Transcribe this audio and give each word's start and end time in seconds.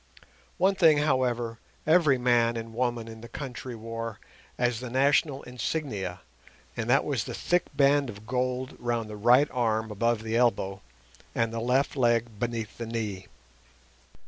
One 0.57 0.73
thing, 0.73 0.97
however, 0.97 1.59
every 1.85 2.17
man 2.17 2.57
and 2.57 2.73
woman 2.73 3.07
in 3.07 3.21
the 3.21 3.27
country 3.29 3.75
wore 3.75 4.19
as 4.57 4.79
the 4.79 4.89
national 4.89 5.43
insignia, 5.43 6.21
and 6.75 6.89
that 6.89 7.05
was 7.05 7.25
the 7.25 7.35
thick 7.35 7.65
band 7.77 8.09
of 8.09 8.25
gold 8.25 8.75
round 8.79 9.11
the 9.11 9.15
right 9.15 9.47
arm 9.51 9.91
above 9.91 10.23
the 10.23 10.35
elbow, 10.35 10.81
and 11.35 11.53
the 11.53 11.59
left 11.59 11.95
leg 11.95 12.39
beneath 12.39 12.79
the 12.79 12.87
knee. 12.87 13.27